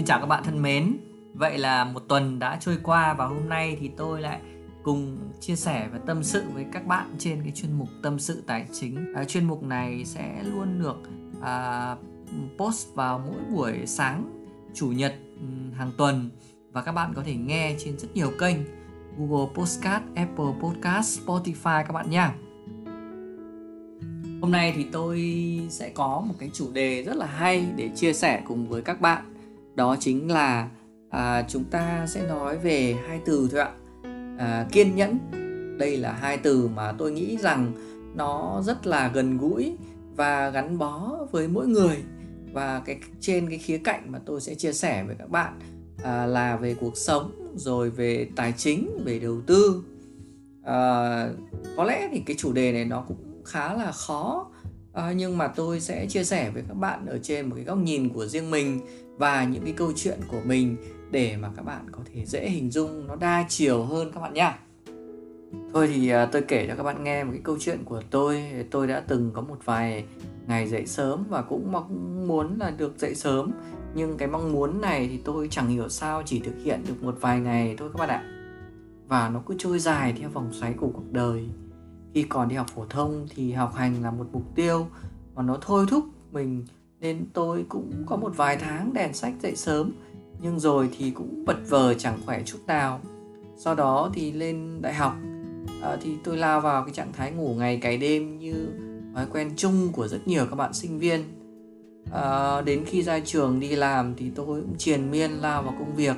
[0.00, 0.96] Xin chào các bạn thân mến.
[1.34, 4.40] Vậy là một tuần đã trôi qua và hôm nay thì tôi lại
[4.82, 8.42] cùng chia sẻ và tâm sự với các bạn trên cái chuyên mục tâm sự
[8.46, 9.14] tài chính.
[9.14, 10.96] À, chuyên mục này sẽ luôn được
[11.42, 11.96] à,
[12.58, 15.14] post vào mỗi buổi sáng chủ nhật
[15.74, 16.30] hàng tuần
[16.72, 18.56] và các bạn có thể nghe trên rất nhiều kênh
[19.18, 22.34] Google Podcast, Apple Podcast, Spotify các bạn nha.
[24.40, 25.20] Hôm nay thì tôi
[25.70, 29.00] sẽ có một cái chủ đề rất là hay để chia sẻ cùng với các
[29.00, 29.30] bạn.
[29.74, 30.68] Đó chính là
[31.10, 33.70] à, chúng ta sẽ nói về hai từ thôi ạ.
[34.38, 35.18] À, kiên nhẫn.
[35.78, 37.72] Đây là hai từ mà tôi nghĩ rằng
[38.14, 39.76] nó rất là gần gũi
[40.16, 41.96] và gắn bó với mỗi người
[42.52, 45.58] và cái trên cái khía cạnh mà tôi sẽ chia sẻ với các bạn
[46.02, 49.82] à, là về cuộc sống rồi về tài chính về đầu tư
[50.62, 51.28] à,
[51.76, 54.49] có lẽ thì cái chủ đề này nó cũng khá là khó
[54.92, 57.78] à, nhưng mà tôi sẽ chia sẻ với các bạn ở trên một cái góc
[57.78, 58.80] nhìn của riêng mình
[59.16, 60.76] và những cái câu chuyện của mình
[61.10, 64.34] để mà các bạn có thể dễ hình dung nó đa chiều hơn các bạn
[64.34, 64.58] nha.
[65.72, 68.44] thôi thì à, tôi kể cho các bạn nghe một cái câu chuyện của tôi.
[68.70, 70.04] Tôi đã từng có một vài
[70.46, 73.52] ngày dậy sớm và cũng mong muốn là được dậy sớm.
[73.94, 77.16] Nhưng cái mong muốn này thì tôi chẳng hiểu sao chỉ thực hiện được một
[77.20, 78.24] vài ngày thôi các bạn ạ.
[79.08, 81.48] Và nó cứ trôi dài theo vòng xoáy của cuộc đời
[82.14, 84.86] khi còn đi học phổ thông thì học hành là một mục tiêu
[85.34, 86.64] mà nó thôi thúc mình
[87.00, 89.92] nên tôi cũng có một vài tháng đèn sách dậy sớm.
[90.42, 93.00] Nhưng rồi thì cũng bật vờ chẳng khỏe chút nào.
[93.56, 95.14] Sau đó thì lên đại học
[95.82, 98.68] à, thì tôi lao vào cái trạng thái ngủ ngày cày đêm như
[99.14, 101.24] thói quen chung của rất nhiều các bạn sinh viên.
[102.12, 105.94] À, đến khi ra trường đi làm thì tôi cũng triền miên lao vào công
[105.94, 106.16] việc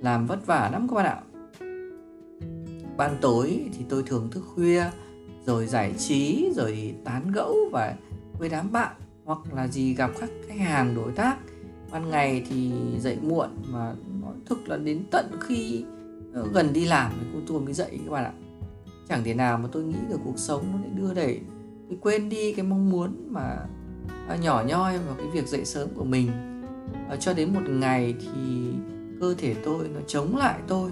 [0.00, 1.20] làm vất vả lắm các bạn ạ.
[2.96, 4.84] Ban tối thì tôi thường thức khuya
[5.46, 7.94] rồi giải trí rồi tán gẫu và
[8.38, 11.36] với đám bạn hoặc là gì gặp các khách hàng đối tác.
[11.92, 15.84] Ban ngày thì dậy muộn mà nói thực là đến tận khi
[16.52, 18.32] gần đi làm thì cô tôi mới dậy các bạn ạ.
[19.08, 21.40] Chẳng thể nào mà tôi nghĩ được cuộc sống nó lại đưa đẩy
[21.88, 23.56] tôi quên đi cái mong muốn mà
[24.28, 26.30] à, nhỏ nhoi vào cái việc dậy sớm của mình.
[27.08, 28.72] À, cho đến một ngày thì
[29.20, 30.90] cơ thể tôi nó chống lại tôi.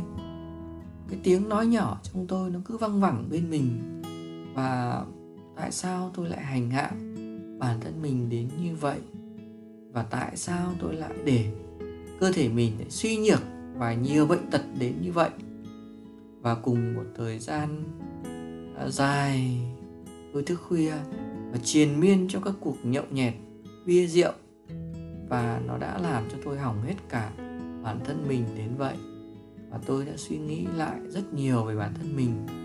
[1.09, 4.00] Cái tiếng nói nhỏ trong tôi nó cứ văng vẳng bên mình
[4.61, 5.05] và
[5.57, 6.91] tại sao tôi lại hành hạ
[7.59, 8.99] bản thân mình đến như vậy?
[9.93, 11.53] Và tại sao tôi lại để
[12.21, 13.43] cơ thể mình lại suy nhược
[13.75, 15.31] và nhiều bệnh tật đến như vậy?
[16.41, 17.85] Và cùng một thời gian
[18.79, 19.59] à, dài,
[20.33, 20.95] tôi thức khuya
[21.53, 23.35] và triền miên trong các cuộc nhậu nhẹt,
[23.87, 24.33] bia rượu.
[25.29, 27.31] Và nó đã làm cho tôi hỏng hết cả
[27.83, 28.97] bản thân mình đến vậy.
[29.71, 32.60] Và tôi đã suy nghĩ lại rất nhiều về bản thân mình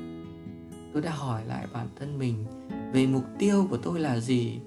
[0.96, 2.46] tôi đã hỏi lại bản thân mình
[2.94, 4.60] về mục tiêu của tôi là gì?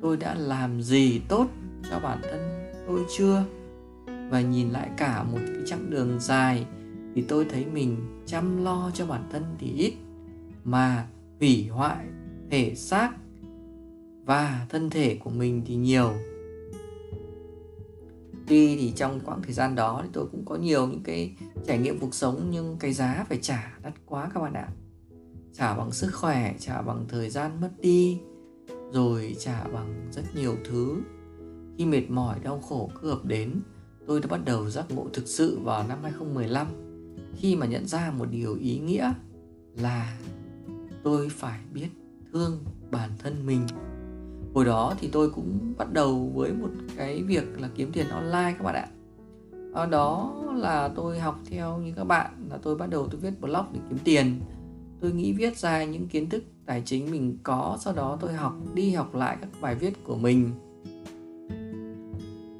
[0.00, 1.46] Tôi đã làm gì tốt
[1.90, 3.44] cho bản thân tôi chưa?
[4.30, 6.66] Và nhìn lại cả một cái chặng đường dài
[7.14, 9.94] thì tôi thấy mình chăm lo cho bản thân thì ít,
[10.64, 11.06] mà
[11.40, 12.06] hủy hoại
[12.50, 13.10] thể xác
[14.24, 16.12] và thân thể của mình thì nhiều.
[18.46, 21.34] Tuy thì trong quãng thời gian đó thì tôi cũng có nhiều những cái
[21.66, 24.68] trải nghiệm cuộc sống nhưng cái giá phải trả đắt quá các bạn ạ
[25.58, 28.20] trả bằng sức khỏe, trả bằng thời gian mất đi,
[28.92, 30.96] rồi trả bằng rất nhiều thứ.
[31.78, 33.60] Khi mệt mỏi, đau khổ cứ ập đến,
[34.06, 36.66] tôi đã bắt đầu giác ngộ thực sự vào năm 2015
[37.36, 39.12] khi mà nhận ra một điều ý nghĩa
[39.76, 40.18] là
[41.02, 41.88] tôi phải biết
[42.32, 43.66] thương bản thân mình.
[44.54, 48.54] Hồi đó thì tôi cũng bắt đầu với một cái việc là kiếm tiền online
[48.58, 48.88] các bạn ạ.
[49.86, 53.66] Đó là tôi học theo như các bạn, là tôi bắt đầu tôi viết blog
[53.72, 54.40] để kiếm tiền
[55.00, 58.56] tôi nghĩ viết ra những kiến thức tài chính mình có, sau đó tôi học,
[58.74, 60.50] đi học lại các bài viết của mình.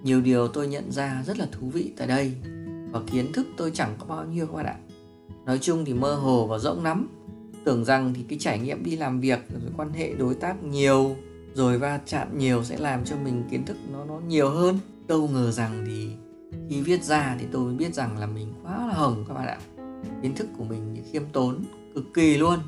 [0.03, 2.33] Nhiều điều tôi nhận ra rất là thú vị tại đây,
[2.91, 4.77] và kiến thức tôi chẳng có bao nhiêu các bạn ạ.
[5.47, 7.09] Nói chung thì mơ hồ và rỗng lắm.
[7.65, 11.17] Tưởng rằng thì cái trải nghiệm đi làm việc, rồi quan hệ đối tác nhiều,
[11.55, 14.79] rồi va chạm nhiều sẽ làm cho mình kiến thức nó nó nhiều hơn.
[15.07, 16.09] Đâu ngờ rằng thì
[16.71, 19.59] khi viết ra thì tôi biết rằng là mình quá là hồng các bạn ạ.
[20.23, 22.59] Kiến thức của mình khiêm tốn cực kỳ luôn.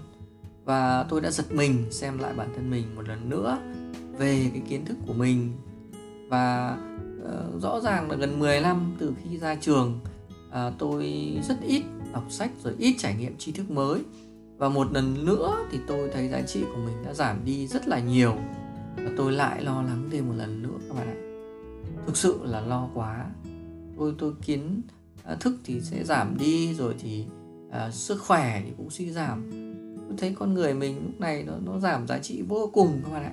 [0.65, 3.59] Và tôi đã giật mình xem lại bản thân mình một lần nữa
[4.19, 5.53] về cái kiến thức của mình.
[6.29, 6.77] Và
[7.23, 10.01] uh, rõ ràng là gần 10 năm từ khi ra trường
[10.49, 11.83] uh, tôi rất ít
[12.13, 14.01] đọc sách rồi ít trải nghiệm tri thức mới.
[14.57, 17.89] Và một lần nữa thì tôi thấy giá trị của mình đã giảm đi rất
[17.89, 18.35] là nhiều.
[18.97, 21.19] Và tôi lại lo lắng thêm một lần nữa các bạn ạ.
[22.07, 23.27] Thực sự là lo quá.
[23.99, 24.83] Tôi tôi kiến
[25.25, 27.25] à, thức thì sẽ giảm đi rồi thì
[27.71, 29.51] à, sức khỏe thì cũng suy giảm.
[30.09, 33.11] Tôi thấy con người mình lúc này nó nó giảm giá trị vô cùng các
[33.13, 33.33] bạn ạ.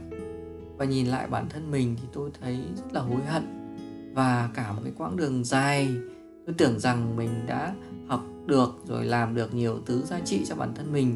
[0.78, 3.44] Và nhìn lại bản thân mình thì tôi thấy rất là hối hận.
[4.14, 5.88] Và cả một cái quãng đường dài
[6.46, 7.76] tôi tưởng rằng mình đã
[8.08, 11.16] học được rồi làm được nhiều thứ giá trị cho bản thân mình.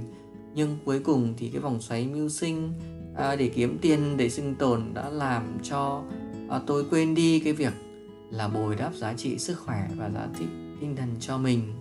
[0.53, 2.73] Nhưng cuối cùng thì cái vòng xoáy mưu sinh
[3.15, 6.03] à, để kiếm tiền để sinh tồn đã làm cho
[6.49, 7.73] à, tôi quên đi cái việc
[8.31, 10.45] là bồi đắp giá trị sức khỏe và giá trị
[10.81, 11.73] tinh thần cho mình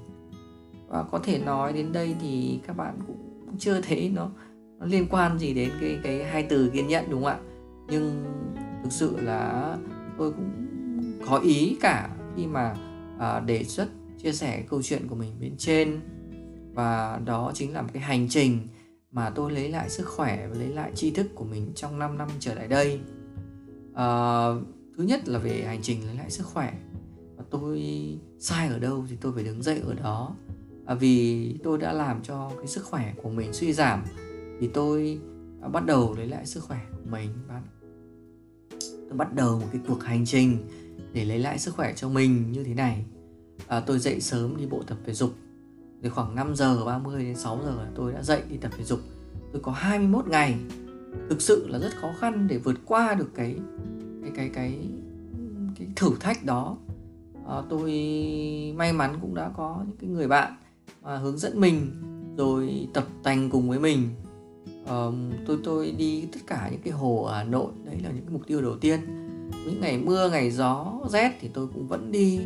[0.89, 4.31] và có thể nói đến đây thì các bạn cũng chưa thấy nó
[4.79, 7.39] nó liên quan gì đến cái cái hai từ kiên nhẫn đúng không ạ?
[7.89, 8.25] Nhưng
[8.83, 9.77] thực sự là
[10.19, 10.51] tôi cũng
[11.27, 12.75] có ý cả khi mà
[13.19, 13.89] à, đề xuất
[14.23, 16.01] chia sẻ câu chuyện của mình bên trên.
[16.75, 18.69] Và đó chính là một cái hành trình
[19.13, 22.19] mà tôi lấy lại sức khỏe và lấy lại tri thức của mình trong 5
[22.19, 23.01] năm trở lại đây.
[23.95, 24.47] À,
[24.97, 26.73] thứ nhất là về hành trình lấy lại sức khỏe.
[27.37, 27.83] Và tôi
[28.39, 30.37] sai ở đâu thì tôi phải đứng dậy ở đó
[30.87, 34.05] à, vì tôi đã làm cho cái sức khỏe của mình suy giảm
[34.61, 35.21] thì tôi
[35.73, 37.63] bắt đầu lấy lại sức khỏe của mình bạn.
[38.81, 40.59] Tôi bắt đầu một cái cuộc hành trình
[41.13, 43.05] để lấy lại sức khỏe cho mình như thế này.
[43.67, 45.31] À, tôi dậy sớm đi bộ tập thể dục.
[46.03, 49.01] Thì khoảng 5 giờ 30 đến 6 giờ tôi đã dậy đi tập thể dục.
[49.53, 50.55] Tôi có 21 ngày.
[51.31, 53.57] Thực sự là rất khó khăn để vượt qua được cái
[54.23, 54.89] cái cái cái
[55.79, 56.77] cái thử thách đó.
[57.49, 57.83] À, tôi
[58.77, 60.53] may mắn cũng đã có những cái người bạn
[61.07, 61.91] và hướng dẫn mình
[62.37, 64.11] rồi tập tành cùng với mình.
[64.89, 68.25] Um, tôi tôi đi tất cả những cái hồ ở Hà Nội đấy là những
[68.25, 69.01] cái mục tiêu đầu tiên.
[69.65, 72.41] Những ngày mưa ngày gió rét thì tôi cũng vẫn đi.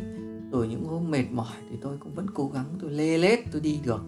[0.51, 3.61] Rồi những hôm mệt mỏi thì tôi cũng vẫn cố gắng tôi lê lết tôi
[3.61, 4.01] đi được.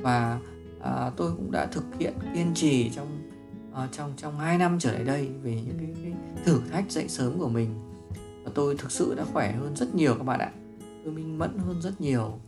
[0.00, 0.40] Và
[0.80, 3.08] à, tôi cũng đã thực hiện kiên trì trong
[3.74, 6.12] à, trong trong hai năm trở lại đây về những cái, cái
[6.44, 7.68] thử thách dậy sớm của mình.
[8.44, 10.52] Và tôi thực sự đã khỏe hơn rất nhiều các bạn ạ.
[11.04, 12.38] Tôi minh mẫn hơn rất nhiều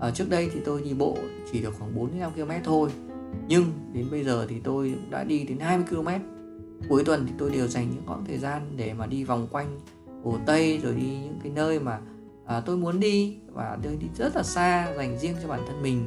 [0.00, 1.16] à, trước đây thì tôi đi bộ
[1.52, 2.90] chỉ được khoảng 4 5 km thôi.
[3.48, 6.08] Nhưng đến bây giờ thì tôi cũng đã đi đến 20 km
[6.88, 9.80] cuối tuần thì tôi đều dành những khoảng thời gian để mà đi vòng quanh
[10.24, 11.98] hồ tây rồi đi những cái nơi mà
[12.46, 15.82] à, tôi muốn đi và tôi đi rất là xa dành riêng cho bản thân
[15.82, 16.04] mình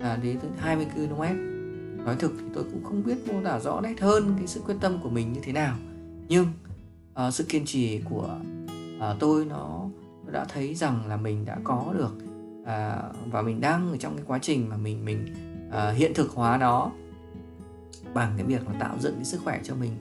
[0.00, 1.22] à, đến tới 20 km
[2.04, 4.74] nói thực thì tôi cũng không biết mô tả rõ nét hơn cái sự quyết
[4.80, 5.76] tâm của mình như thế nào.
[6.28, 6.46] Nhưng
[7.14, 8.38] à, sự kiên trì của
[9.00, 9.84] à, tôi nó
[10.32, 12.12] đã thấy rằng là mình đã có được
[12.66, 15.26] à, và mình đang ở trong cái quá trình mà mình mình
[15.70, 16.92] à, hiện thực hóa nó
[18.14, 19.92] bằng cái việc là tạo dựng cái sức khỏe cho mình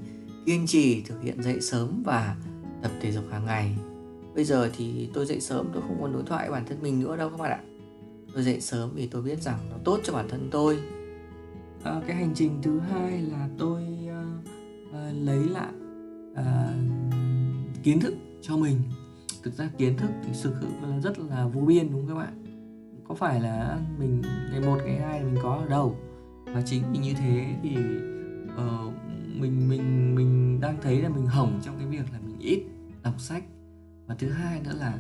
[0.46, 2.36] kiên trì thực hiện dậy sớm và
[2.82, 3.76] tập thể dục hàng ngày.
[4.36, 7.00] Bây giờ thì tôi dậy sớm tôi không còn đối thoại với bản thân mình
[7.00, 7.60] nữa đâu các bạn ạ.
[8.34, 10.80] Tôi dậy sớm vì tôi biết rằng nó tốt cho bản thân tôi.
[11.84, 14.50] À, cái hành trình thứ hai là tôi uh,
[14.90, 15.72] uh, lấy lại
[16.32, 18.82] uh, kiến thức cho mình.
[19.44, 22.24] Thực ra kiến thức thì thực sự là rất là vô biên đúng không các
[22.24, 22.45] bạn?
[23.08, 24.22] Có phải là mình
[24.52, 25.98] ngày một ngày hai mình có ở đâu?
[26.46, 27.78] Và chính vì như thế thì
[28.46, 28.94] uh,
[29.40, 32.64] mình mình mình đang thấy là mình hỏng trong cái việc là mình ít
[33.04, 33.44] đọc sách.
[34.08, 34.98] Và thứ hai nữa là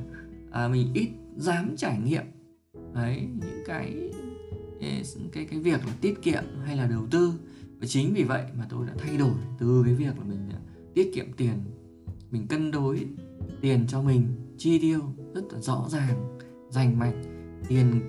[0.51, 2.23] à, mình ít dám trải nghiệm
[2.93, 4.11] đấy những cái
[5.33, 7.33] cái cái việc là tiết kiệm hay là đầu tư.
[7.79, 10.59] Và chính vì vậy mà tôi đã thay đổi từ cái việc là mình à,
[10.93, 11.57] tiết kiệm tiền.
[12.31, 13.05] Mình cân đối
[13.61, 14.27] tiền cho mình
[14.57, 15.01] chi tiêu
[15.33, 16.37] rất là rõ ràng
[16.69, 17.15] rành mạch
[17.67, 18.01] tiền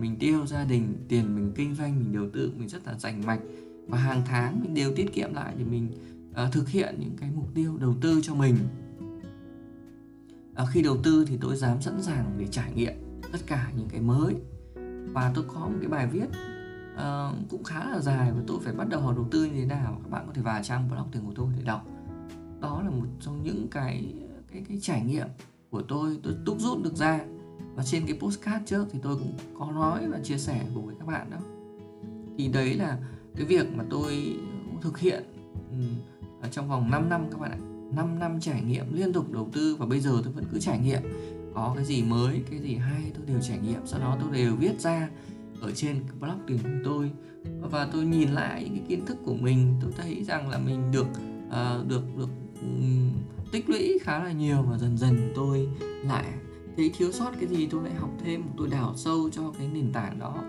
[0.00, 3.26] mình tiêu gia đình tiền mình kinh doanh mình đầu tư mình rất là rành
[3.26, 3.40] mạch.
[3.86, 5.88] Và hàng tháng mình đều tiết kiệm lại để mình
[6.30, 8.56] uh, thực hiện những cái mục tiêu đầu tư cho mình.
[10.62, 12.92] Uh, khi đầu tư thì tôi dám sẵn sàng để trải nghiệm
[13.32, 14.34] tất cả những cái mới.
[15.12, 16.26] Và tôi có một cái bài viết
[16.94, 19.66] uh, cũng khá là dài và tôi phải bắt đầu học đầu tư như thế
[19.66, 20.00] nào.
[20.02, 21.86] Các bạn có thể vào trang blog tiền của tôi để đọc.
[22.60, 24.14] Đó là một trong những cái
[24.52, 25.26] cái cái trải nghiệm
[25.70, 26.18] của tôi.
[26.22, 27.20] Tôi đúc rút được ra
[27.74, 30.94] và trên cái postcard trước thì tôi cũng có nói và chia sẻ cùng với
[30.98, 31.38] các bạn đó.
[32.38, 32.98] Thì đấy là
[33.36, 34.36] cái việc mà tôi
[34.66, 35.24] cũng thực hiện
[36.40, 37.58] ở trong vòng 5 năm các bạn ạ.
[37.96, 40.78] 5 năm trải nghiệm liên tục đầu tư và bây giờ tôi vẫn cứ trải
[40.78, 41.02] nghiệm.
[41.54, 44.56] Có cái gì mới cái gì hay tôi đều trải nghiệm sau đó tôi đều
[44.56, 45.08] viết ra
[45.60, 47.10] ở trên cái blog tiền của tôi.
[47.60, 50.90] Và tôi nhìn lại những cái kiến thức của mình tôi thấy rằng là mình
[50.92, 51.06] được
[51.48, 52.28] uh, được được
[52.62, 53.10] um,
[53.52, 55.68] tích lũy khá là nhiều và dần dần tôi
[56.04, 56.24] lại
[56.78, 59.92] thấy thiếu sót cái gì tôi lại học thêm tôi đào sâu cho cái nền
[59.92, 60.44] tảng đó.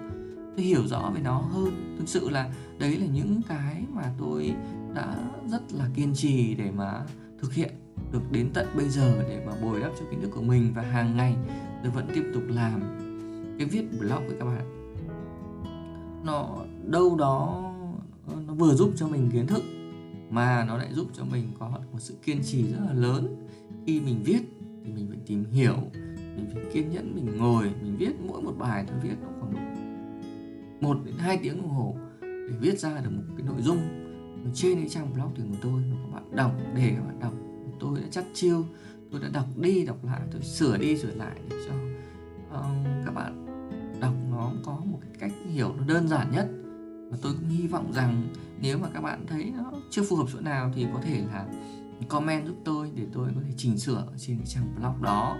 [0.55, 1.95] Tôi hiểu rõ về nó hơn.
[1.99, 4.53] Thực sự là đấy là những cái mà tôi
[4.95, 5.15] đã
[5.47, 7.05] rất là kiên trì để mà
[7.41, 7.69] thực hiện
[8.11, 10.73] được đến tận bây giờ để mà bồi đắp cho kiến thức của mình.
[10.75, 11.35] Và hàng ngày
[11.83, 12.81] tôi vẫn tiếp tục làm
[13.57, 14.93] cái viết blog với các bạn.
[16.25, 17.63] Nó đâu đó,
[18.47, 19.63] nó vừa giúp cho mình kiến thức,
[20.29, 23.47] mà nó lại giúp cho mình có một sự kiên trì rất là lớn.
[23.85, 24.41] Khi mình viết
[24.83, 25.75] thì mình phải tìm hiểu
[26.39, 29.53] mình phải kiên nhẫn mình ngồi mình viết mỗi một bài tôi viết nó khoảng
[30.81, 33.79] một đến hai tiếng đồng hồ để viết ra được một cái nội dung.
[34.53, 37.33] Trên cái trang blog thì của tôi mà các bạn đọc để các bạn đọc
[37.79, 38.65] tôi đã chắc chiêu
[39.11, 41.73] tôi đã đọc đi đọc lại tôi sửa đi sửa lại để cho
[42.59, 43.45] uh, các bạn
[44.01, 46.47] đọc nó có một cái cách hiểu nó đơn giản nhất.
[47.11, 48.27] Và tôi cũng hy vọng rằng
[48.61, 51.45] nếu mà các bạn thấy nó chưa phù hợp chỗ nào thì có thể là
[52.09, 55.37] comment giúp tôi để tôi có thể chỉnh sửa trên cái trang blog đó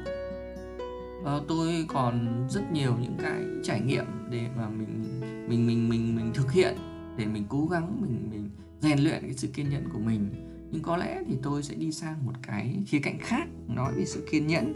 [1.22, 6.16] uh, tôi còn rất nhiều những cái trải nghiệm để mà mình mình mình mình
[6.16, 6.76] mình thực hiện
[7.18, 8.50] để mình cố gắng mình mình
[8.82, 10.30] rèn luyện cái sự kiên nhẫn của mình.
[10.72, 14.06] Nhưng có lẽ thì tôi sẽ đi sang một cái khía cạnh khác nói về
[14.06, 14.74] sự kiên nhẫn.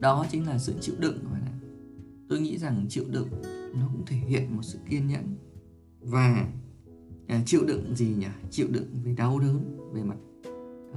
[0.00, 1.54] Đó chính là sự chịu đựng các bạn ạ.
[2.28, 3.28] Tôi nghĩ rằng chịu đựng
[3.74, 5.36] nó cũng thể hiện một sự kiên nhẫn.
[6.00, 6.46] Và
[7.26, 8.26] à, chịu đựng gì nhỉ?
[8.50, 10.16] Chịu đựng về đau đớn về mặt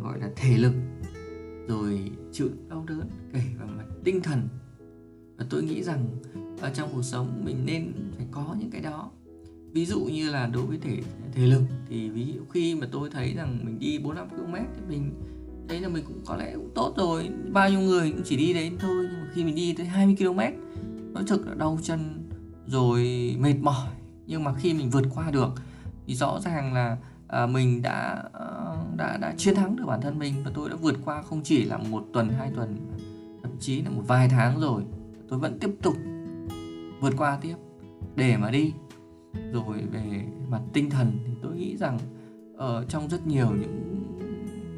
[0.03, 0.73] gọi là thể lực
[1.67, 4.47] rồi chịu đau đớn, kể vào mặt tinh thần.
[5.37, 6.07] Và tôi nghĩ rằng
[6.61, 9.11] ở trong cuộc sống mình nên phải có những cái đó.
[9.71, 11.01] Ví dụ như là đối với thể
[11.33, 14.81] thể lực thì ví dụ khi mà tôi thấy rằng mình đi 45 km thì
[14.89, 15.11] mình
[15.69, 18.53] thấy là mình cũng có lẽ cũng tốt rồi, bao nhiêu người cũng chỉ đi
[18.53, 20.39] đến thôi, nhưng mà khi mình đi tới 20 km
[21.13, 22.29] nói thực là đau chân
[22.67, 23.01] rồi
[23.39, 23.89] mệt mỏi.
[24.27, 25.49] Nhưng mà khi mình vượt qua được
[26.07, 30.19] thì rõ ràng là à, mình đã ờ, đã đã chiến thắng được bản thân
[30.19, 32.77] mình và tôi đã vượt qua không chỉ là một tuần hai tuần
[33.43, 34.83] thậm chí là một vài tháng rồi.
[35.29, 35.95] Tôi vẫn tiếp tục
[36.99, 37.55] vượt qua tiếp.
[38.15, 38.73] Để mà đi.
[39.53, 41.99] Rồi về mặt tinh thần thì tôi nghĩ rằng
[42.57, 43.95] ở trong rất nhiều những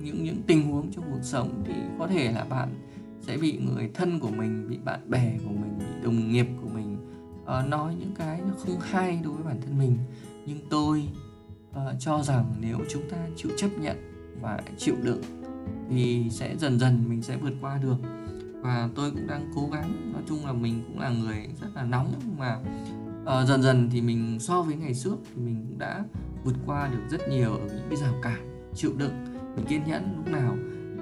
[0.03, 2.69] những những tình huống trong cuộc sống thì có thể là bạn
[3.21, 6.69] sẽ bị người thân của mình bị bạn bè của mình bị đồng nghiệp của
[6.73, 6.97] mình
[7.43, 9.97] uh, nói những cái nó không hay đối với bản thân mình.
[10.45, 11.09] Nhưng tôi
[11.77, 13.97] uh, cho rằng nếu chúng ta chịu chấp nhận
[14.41, 15.21] và chịu đựng
[15.89, 17.95] thì sẽ dần dần mình sẽ vượt qua được.
[18.61, 21.83] Và tôi cũng đang cố gắng nói chung là mình cũng là người rất là
[21.83, 22.59] nóng mà
[23.21, 26.03] uh, dần dần thì mình so với ngày trước thì mình cũng đã
[26.43, 29.13] vượt qua được rất nhiều ở những cái rào cản chịu đựng
[29.55, 30.55] mình kiên nhẫn lúc nào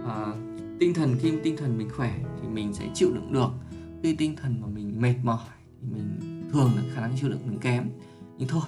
[0.03, 0.36] uh,
[0.79, 3.50] tinh thần khi tinh thần mình khỏe thì mình sẽ chịu đựng được.
[4.03, 5.48] Khi tinh thần mà mình mệt mỏi
[5.82, 6.20] thì mình
[6.51, 7.89] thường là khả năng chịu đựng mình kém.
[8.38, 8.63] Nhưng thôi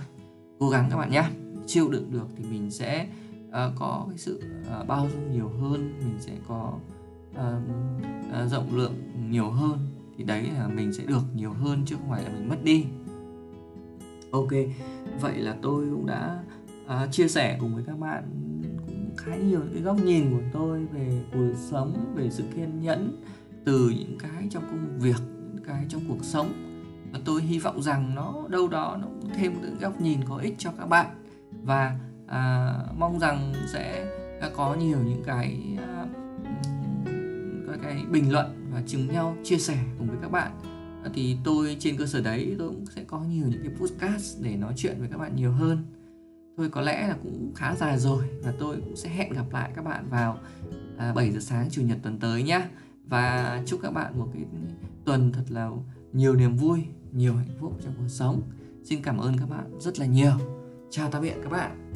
[0.59, 1.23] cố gắng các bạn nhé
[1.67, 3.07] chịu đựng được thì mình sẽ
[3.47, 4.41] uh, có cái sự
[4.81, 6.73] uh, bao dung nhiều hơn mình sẽ có
[7.31, 7.39] uh,
[8.29, 8.93] uh, rộng lượng
[9.29, 9.77] nhiều hơn
[10.17, 12.85] thì đấy là mình sẽ được nhiều hơn chứ không phải là mình mất đi.
[14.31, 14.51] Ok
[15.21, 16.43] vậy là tôi cũng đã
[16.85, 18.23] uh, chia sẻ cùng với các bạn
[18.87, 23.23] cũng khá nhiều cái góc nhìn của tôi về cuộc sống về sự kiên nhẫn
[23.65, 25.21] từ những cái trong công việc
[25.53, 26.53] những cái trong cuộc sống.
[27.11, 30.37] Và tôi hy vọng rằng nó đâu đó nó cũng thêm những góc nhìn có
[30.37, 31.05] ích cho các bạn
[31.67, 31.95] và
[32.27, 34.11] à, mong rằng sẽ
[34.55, 36.05] có nhiều những cái à,
[37.67, 40.51] cái, cái bình luận và chứng nhau chia sẻ cùng với các bạn.
[41.13, 44.55] Thì tôi trên cơ sở đấy tôi cũng sẽ có nhiều những cái podcast để
[44.55, 45.77] nói chuyện với các bạn nhiều hơn.
[46.57, 49.71] Thôi có lẽ là cũng khá dài rồi và tôi cũng sẽ hẹn gặp lại
[49.75, 50.39] các bạn vào
[50.97, 52.61] à, 7 giờ sáng chủ nhật tuần tới nhé
[53.05, 54.43] và chúc các bạn một cái
[55.05, 55.69] tuần thật là
[56.13, 58.41] nhiều niềm vui nhiều hạnh phúc trong cuộc sống.
[58.83, 60.37] Xin cảm ơn các bạn rất là nhiều
[60.89, 61.91] chào tạm biệt các bạn.